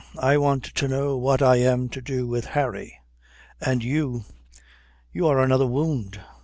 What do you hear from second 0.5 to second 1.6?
to know what I